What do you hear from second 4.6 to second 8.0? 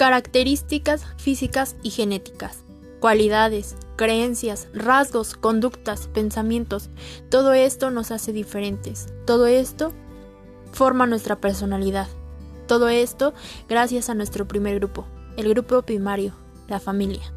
rasgos, conductas, pensamientos. Todo esto